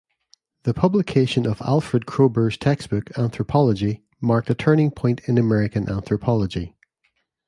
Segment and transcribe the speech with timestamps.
[0.63, 6.75] The publication of Alfred Kroeber's textbook, "Anthropology," marked a turning point in American anthropology.